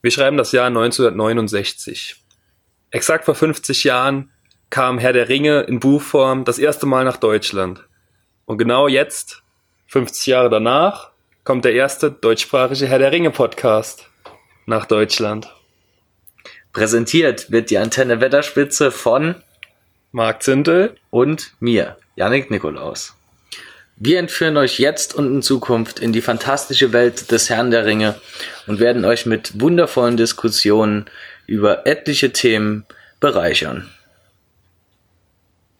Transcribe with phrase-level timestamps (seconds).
[0.00, 2.16] Wir schreiben das Jahr 1969.
[2.90, 4.30] Exakt vor 50 Jahren
[4.70, 7.84] kam Herr der Ringe in Buchform das erste Mal nach Deutschland.
[8.44, 9.42] Und genau jetzt,
[9.88, 11.10] 50 Jahre danach,
[11.42, 14.08] kommt der erste deutschsprachige Herr der Ringe Podcast
[14.66, 15.52] nach Deutschland.
[16.72, 19.34] Präsentiert wird die Antenne Wetterspitze von
[20.12, 23.17] Marc Zintel und mir, Yannick Nikolaus.
[24.00, 28.14] Wir entführen euch jetzt und in Zukunft in die fantastische Welt des Herrn der Ringe
[28.68, 31.06] und werden euch mit wundervollen Diskussionen
[31.48, 32.86] über etliche Themen
[33.18, 33.88] bereichern.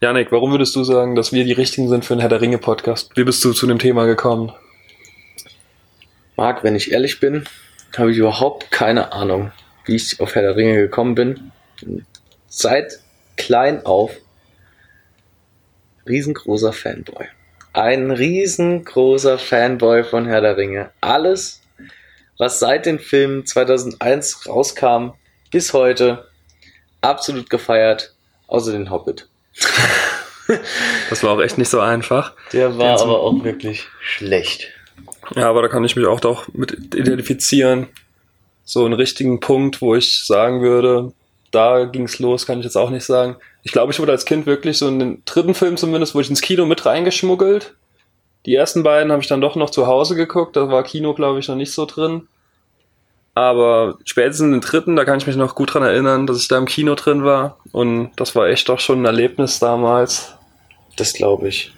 [0.00, 2.58] Janik, warum würdest du sagen, dass wir die Richtigen sind für einen Herr der Ringe
[2.58, 3.12] Podcast?
[3.14, 4.52] Wie bist du zu dem Thema gekommen?
[6.36, 7.44] Marc, wenn ich ehrlich bin,
[7.96, 9.52] habe ich überhaupt keine Ahnung,
[9.84, 11.52] wie ich auf Herr der Ringe gekommen bin.
[12.48, 12.98] Seit
[13.36, 14.10] klein auf
[16.08, 17.28] riesengroßer Fanboy
[17.78, 20.90] ein riesengroßer Fanboy von Herr der Ringe.
[21.00, 21.62] Alles,
[22.36, 25.10] was seit den Filmen 2001 rauskam,
[25.52, 26.28] bis heute
[27.00, 28.14] absolut gefeiert,
[28.48, 29.28] außer den Hobbit.
[31.08, 32.32] das war auch echt nicht so einfach.
[32.52, 34.72] Der war aber auch wirklich schlecht.
[35.36, 37.86] Ja, aber da kann ich mich auch doch mit identifizieren.
[38.64, 41.12] So einen richtigen Punkt, wo ich sagen würde,
[41.50, 43.36] da ging's los, kann ich jetzt auch nicht sagen.
[43.62, 46.30] Ich glaube, ich wurde als Kind wirklich so in den dritten Film zumindest, wurde ich
[46.30, 47.74] ins Kino mit reingeschmuggelt.
[48.46, 51.38] Die ersten beiden habe ich dann doch noch zu Hause geguckt, da war Kino, glaube
[51.38, 52.28] ich, noch nicht so drin.
[53.34, 56.48] Aber spätestens in den dritten, da kann ich mich noch gut dran erinnern, dass ich
[56.48, 57.58] da im Kino drin war.
[57.70, 60.34] Und das war echt doch schon ein Erlebnis damals.
[60.96, 61.72] Das glaube ich.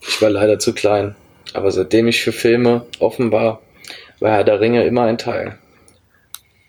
[0.00, 1.14] Ich war leider zu klein.
[1.52, 3.60] Aber seitdem ich für Filme offen war,
[4.18, 5.58] war Herr der Ringe immer ein Teil.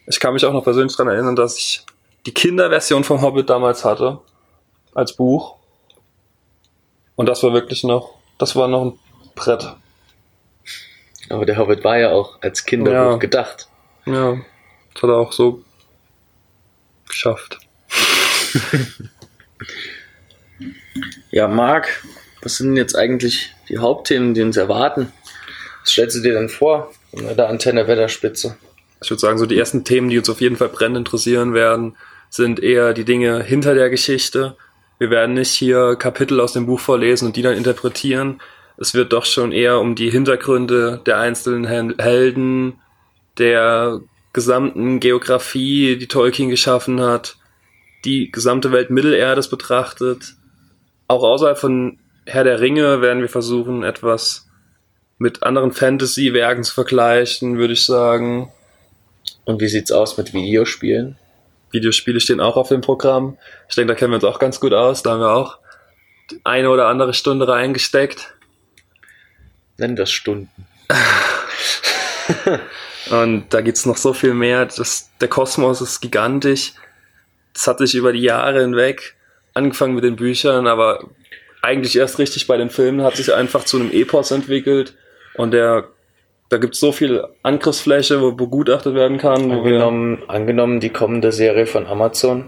[0.06, 1.84] Ich kann mich auch noch persönlich dran erinnern, dass ich
[2.26, 4.20] die Kinderversion vom Hobbit damals hatte.
[4.94, 5.58] Als Buch.
[7.16, 9.00] Und das war wirklich noch, das war noch ein
[9.36, 9.76] Brett.
[11.30, 13.18] Aber der Hobbit war ja auch als Kinderbuch ja.
[13.18, 13.68] gedacht.
[14.06, 14.38] Ja,
[14.94, 15.64] das hat er auch so
[17.08, 17.60] geschafft.
[21.32, 22.04] ja, Marc,
[22.42, 25.12] was sind jetzt eigentlich die Hauptthemen, die uns erwarten?
[25.82, 28.58] Was stellst du dir denn vor in der Antenne Wetterspitze?
[29.02, 31.96] Ich würde sagen, so die ersten Themen, die uns auf jeden Fall brennend interessieren werden,
[32.36, 34.58] sind eher die Dinge hinter der Geschichte.
[34.98, 38.42] Wir werden nicht hier Kapitel aus dem Buch vorlesen und die dann interpretieren.
[38.78, 41.66] Es wird doch schon eher um die Hintergründe der einzelnen
[41.98, 42.74] Helden,
[43.38, 44.02] der
[44.34, 47.38] gesamten Geografie, die Tolkien geschaffen hat,
[48.04, 50.36] die gesamte Welt Mittelerdes betrachtet.
[51.08, 54.50] Auch außerhalb von Herr der Ringe werden wir versuchen, etwas
[55.18, 58.52] mit anderen Fantasy-Werken zu vergleichen, würde ich sagen.
[59.46, 61.18] Und wie sieht's aus mit Videospielen?
[61.76, 63.38] Videospiele stehen auch auf dem Programm.
[63.70, 65.04] Ich denke, da kennen wir uns auch ganz gut aus.
[65.04, 65.60] Da haben wir auch
[66.44, 68.34] eine oder andere Stunde reingesteckt.
[69.78, 70.50] Nennen das Stunden.
[73.12, 74.66] Und da gibt's noch so viel mehr.
[74.66, 76.74] Das, der Kosmos ist gigantisch.
[77.54, 79.16] Das hat sich über die Jahre hinweg,
[79.54, 81.10] angefangen mit den Büchern, aber
[81.62, 84.96] eigentlich erst richtig bei den Filmen, hat sich einfach zu einem Epos entwickelt.
[85.36, 85.90] Und der
[86.50, 89.52] da gibt es so viel Angriffsfläche, wo begutachtet werden kann.
[89.52, 92.46] Angenommen, angenommen die kommende Serie von Amazon.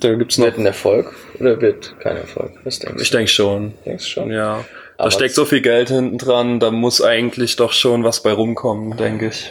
[0.00, 0.46] Da gibt's noch.
[0.46, 2.52] Wird ein Erfolg oder wird kein Erfolg?
[2.64, 3.74] Was denkst ich denke schon.
[3.84, 4.30] Denkst schon?
[4.30, 4.64] Ja.
[4.96, 8.32] Da Aber steckt so viel Geld hinten dran, da muss eigentlich doch schon was bei
[8.32, 9.50] rumkommen, denke ich.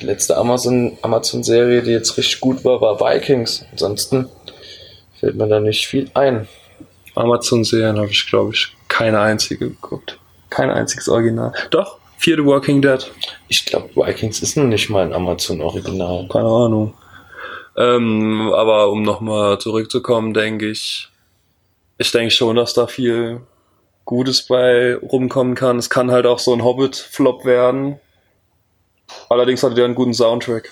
[0.00, 3.64] Die letzte Amazon, Amazon-Serie, die jetzt richtig gut war, war Vikings.
[3.70, 4.28] Ansonsten
[5.18, 6.48] fällt mir da nicht viel ein.
[7.14, 10.18] Amazon-Serien habe ich, glaube ich, keine einzige geguckt.
[10.50, 11.52] Kein einziges Original.
[11.70, 13.10] Doch, Fear the Walking Dead.
[13.48, 16.28] Ich glaube, Vikings ist noch nicht mal ein Amazon-Original.
[16.28, 16.94] Keine Ahnung.
[17.76, 21.08] Ähm, aber um nochmal zurückzukommen, denke ich,
[21.98, 23.40] ich denke schon, dass da viel
[24.04, 25.78] Gutes bei rumkommen kann.
[25.78, 27.98] Es kann halt auch so ein Hobbit-Flop werden.
[29.28, 30.70] Allerdings hatte der einen guten Soundtrack.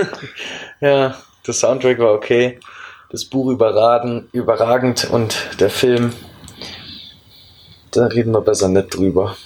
[0.80, 1.14] ja,
[1.46, 2.58] der Soundtrack war okay.
[3.10, 6.14] Das Buch überragend, überragend und der Film,
[7.90, 9.36] da reden wir besser nicht drüber.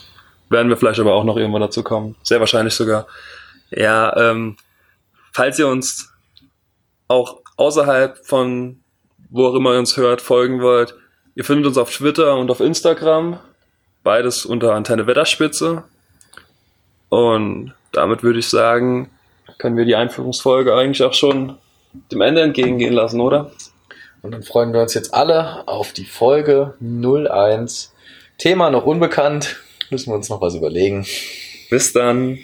[0.55, 2.15] Werden wir vielleicht aber auch noch irgendwann dazu kommen.
[2.23, 3.09] Sehr wahrscheinlich sogar.
[3.71, 4.57] Ja, ähm,
[5.33, 6.13] falls ihr uns
[7.09, 8.81] auch außerhalb von
[9.31, 10.95] wo auch immer ihr uns hört, folgen wollt,
[11.35, 13.41] ihr findet uns auf Twitter und auf Instagram.
[14.05, 15.83] Beides unter Antenne Wetterspitze.
[17.09, 19.11] Und damit würde ich sagen,
[19.59, 21.59] können wir die Einführungsfolge eigentlich auch schon
[22.13, 23.51] dem Ende entgegengehen lassen, oder?
[24.23, 27.93] Und dann freuen wir uns jetzt alle auf die Folge 01.
[28.39, 29.57] Thema noch unbekannt.
[29.95, 31.07] Müssen wir uns noch was überlegen.
[31.71, 32.41] Bis dann.